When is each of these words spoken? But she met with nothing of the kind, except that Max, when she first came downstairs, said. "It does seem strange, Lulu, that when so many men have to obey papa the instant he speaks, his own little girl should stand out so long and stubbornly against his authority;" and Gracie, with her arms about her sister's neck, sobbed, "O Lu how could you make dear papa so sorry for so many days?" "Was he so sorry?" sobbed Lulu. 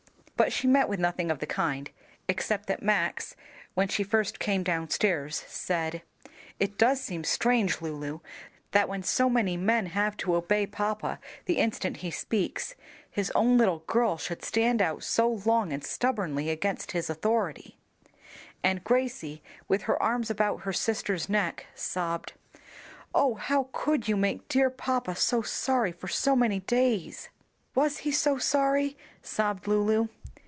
But 0.37 0.51
she 0.51 0.65
met 0.65 0.89
with 0.89 0.99
nothing 0.99 1.29
of 1.29 1.37
the 1.37 1.45
kind, 1.45 1.91
except 2.27 2.65
that 2.65 2.81
Max, 2.81 3.35
when 3.75 3.87
she 3.87 4.01
first 4.01 4.39
came 4.39 4.63
downstairs, 4.63 5.43
said. 5.47 6.01
"It 6.59 6.79
does 6.79 6.99
seem 6.99 7.23
strange, 7.23 7.79
Lulu, 7.79 8.21
that 8.71 8.89
when 8.89 9.03
so 9.03 9.29
many 9.29 9.55
men 9.55 9.85
have 9.85 10.17
to 10.17 10.33
obey 10.35 10.65
papa 10.65 11.19
the 11.45 11.59
instant 11.59 11.97
he 11.97 12.09
speaks, 12.09 12.73
his 13.11 13.29
own 13.35 13.55
little 13.55 13.83
girl 13.85 14.17
should 14.17 14.43
stand 14.43 14.81
out 14.81 15.03
so 15.03 15.29
long 15.45 15.71
and 15.71 15.83
stubbornly 15.83 16.49
against 16.49 16.93
his 16.93 17.07
authority;" 17.07 17.77
and 18.63 18.83
Gracie, 18.83 19.43
with 19.67 19.83
her 19.83 20.01
arms 20.01 20.31
about 20.31 20.61
her 20.63 20.73
sister's 20.73 21.29
neck, 21.29 21.67
sobbed, 21.75 22.33
"O 23.13 23.27
Lu 23.29 23.35
how 23.35 23.69
could 23.73 24.07
you 24.07 24.17
make 24.17 24.47
dear 24.47 24.71
papa 24.71 25.15
so 25.15 25.43
sorry 25.43 25.91
for 25.91 26.07
so 26.07 26.35
many 26.35 26.61
days?" 26.61 27.29
"Was 27.75 27.99
he 27.99 28.11
so 28.11 28.39
sorry?" 28.39 28.97
sobbed 29.21 29.67
Lulu. 29.67 30.07